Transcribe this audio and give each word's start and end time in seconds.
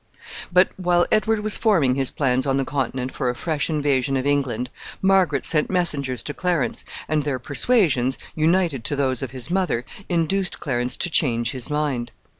But, 0.51 0.69
while 0.77 1.05
Edward 1.11 1.41
was 1.41 1.59
forming 1.59 1.93
his 1.93 2.09
plans 2.09 2.47
on 2.47 2.57
the 2.57 2.65
Continent 2.65 3.13
for 3.13 3.29
a 3.29 3.35
fresh 3.35 3.69
invasion 3.69 4.17
of 4.17 4.25
England, 4.25 4.71
Margaret 4.99 5.45
sent 5.45 5.69
messengers 5.69 6.23
to 6.23 6.33
Clarence, 6.33 6.83
and 7.07 7.23
their 7.23 7.37
persuasions, 7.37 8.17
united 8.33 8.83
to 8.85 8.95
those 8.95 9.21
of 9.21 9.29
his 9.29 9.51
mother, 9.51 9.85
induced 10.09 10.59
Clarence 10.59 10.97
to 10.97 11.11
change 11.11 11.51
his 11.51 11.69
mind. 11.69 12.09